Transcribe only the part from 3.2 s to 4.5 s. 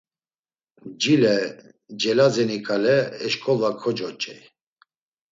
eşǩolva kocoç̌ey.